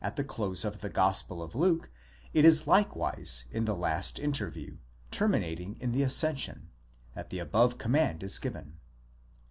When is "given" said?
8.39-8.77